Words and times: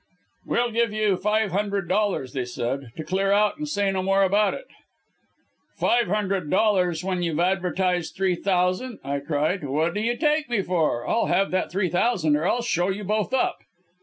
"'We'll 0.47 0.71
give 0.71 0.91
you 0.91 1.15
five 1.15 1.51
hundred 1.51 1.87
dollars,' 1.87 2.33
they 2.33 2.45
said, 2.45 2.91
'to 2.95 3.03
clear 3.03 3.31
out 3.31 3.57
and 3.59 3.69
say 3.69 3.91
no 3.91 4.01
more 4.01 4.23
about 4.23 4.55
it.' 4.55 4.65
"'Five 5.77 6.07
hundred 6.07 6.49
dollars 6.49 7.03
when 7.03 7.21
you've 7.21 7.39
advertised 7.39 8.15
three 8.15 8.33
thousand,' 8.33 8.97
I 9.03 9.19
cried. 9.19 9.63
'What 9.63 9.93
do 9.93 9.99
you 10.01 10.17
take 10.17 10.49
me 10.49 10.63
for? 10.63 11.07
I'll 11.07 11.27
have 11.27 11.51
that 11.51 11.71
three 11.71 11.87
thousand 11.89 12.35
or 12.35 12.47
I'll 12.47 12.63
show 12.63 12.89
you 12.89 13.03
both 13.03 13.31
up.' 13.31 13.59